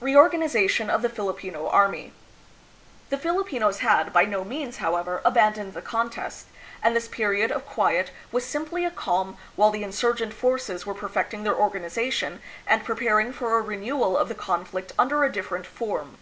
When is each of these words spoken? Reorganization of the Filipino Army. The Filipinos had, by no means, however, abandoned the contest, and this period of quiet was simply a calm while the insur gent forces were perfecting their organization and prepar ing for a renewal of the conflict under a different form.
Reorganization 0.00 0.88
of 0.88 1.02
the 1.02 1.10
Filipino 1.10 1.68
Army. 1.68 2.14
The 3.10 3.18
Filipinos 3.18 3.80
had, 3.80 4.10
by 4.10 4.24
no 4.24 4.42
means, 4.42 4.78
however, 4.78 5.20
abandoned 5.22 5.74
the 5.74 5.82
contest, 5.82 6.46
and 6.82 6.96
this 6.96 7.08
period 7.08 7.50
of 7.52 7.66
quiet 7.66 8.10
was 8.32 8.46
simply 8.46 8.86
a 8.86 8.90
calm 8.90 9.36
while 9.54 9.70
the 9.70 9.82
insur 9.84 10.16
gent 10.16 10.32
forces 10.32 10.86
were 10.86 10.94
perfecting 10.94 11.42
their 11.42 11.54
organization 11.54 12.40
and 12.66 12.86
prepar 12.86 13.20
ing 13.22 13.34
for 13.34 13.58
a 13.58 13.60
renewal 13.60 14.16
of 14.16 14.30
the 14.30 14.34
conflict 14.34 14.94
under 14.98 15.24
a 15.24 15.30
different 15.30 15.66
form. 15.66 16.16